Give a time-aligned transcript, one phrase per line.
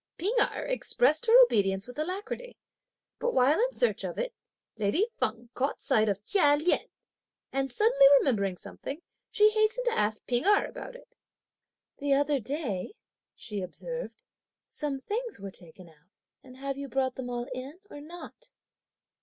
[0.17, 2.57] P'ing Erh expressed her obedience with alacrity;
[3.19, 4.33] but while in search of it,
[4.75, 6.89] lady Feng caught sight of Chia Lien;
[7.53, 11.15] and suddenly remembering something, she hastened to ask P'ing Erh about it.
[11.99, 12.95] "The other day,"
[13.35, 14.23] she observed,
[14.67, 16.09] "some things were taken out,
[16.43, 18.49] and have you brought them all in or not?"